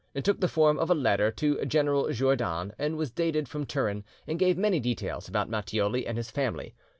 It 0.15 0.23
took 0.23 0.39
the 0.39 0.47
form 0.47 0.79
of 0.79 0.89
a 0.89 0.95
letter 0.95 1.29
to 1.33 1.63
General 1.63 2.11
Jourdan, 2.11 2.73
and 2.79 2.97
was 2.97 3.11
dated 3.11 3.47
from 3.47 3.67
Turin, 3.67 4.03
and 4.25 4.39
gave 4.39 4.57
many 4.57 4.79
details 4.79 5.29
about 5.29 5.47
Matthioli 5.47 6.07
and 6.07 6.17
his 6.17 6.31
family. 6.31 6.73